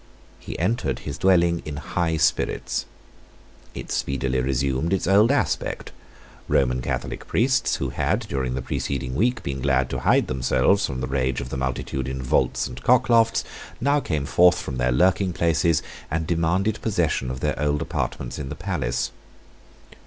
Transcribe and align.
He 0.39 0.57
entered 0.57 0.97
his 1.05 1.19
dwelling 1.19 1.61
in 1.63 1.75
high 1.77 2.17
spirits. 2.17 2.87
It 3.75 3.91
speedily 3.91 4.41
resumed 4.41 4.93
its 4.93 5.05
old 5.05 5.31
aspect. 5.31 5.91
Roman 6.47 6.81
Catholic 6.81 7.27
priests, 7.27 7.75
who 7.75 7.89
had, 7.89 8.21
during 8.21 8.55
the 8.55 8.63
preceding 8.63 9.13
week, 9.13 9.43
been 9.43 9.61
glad 9.61 9.91
to 9.91 9.99
hide 9.99 10.25
themselves 10.25 10.87
from 10.87 11.01
the 11.01 11.07
rage 11.07 11.39
of 11.39 11.49
the 11.49 11.55
multitude 11.57 12.07
in 12.07 12.19
vaults 12.19 12.65
and 12.65 12.81
cocklofts, 12.81 13.43
now 13.79 13.99
came 13.99 14.25
forth 14.25 14.59
from 14.59 14.77
their 14.77 14.91
lurking 14.91 15.33
places, 15.33 15.83
and 16.09 16.25
demanded 16.25 16.81
possession 16.81 17.29
of 17.29 17.41
their 17.41 17.61
old 17.61 17.79
apartments 17.83 18.39
in 18.39 18.49
the 18.49 18.55
palace. 18.55 19.11